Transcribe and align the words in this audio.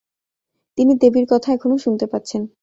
তিনি 0.77 0.93
দেবীর 0.95 1.25
কথা 1.29 1.49
এখনো 1.53 1.75
শুনতে 1.77 2.05
পাচ্ছেন। 2.07 2.41